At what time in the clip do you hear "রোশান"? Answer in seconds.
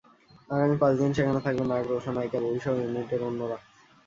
1.89-2.13